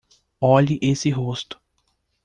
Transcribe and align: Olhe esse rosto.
Olhe 0.41 0.79
esse 0.81 1.11
rosto. 1.11 1.61